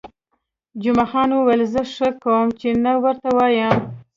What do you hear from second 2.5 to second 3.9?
چې نه ورته وایم.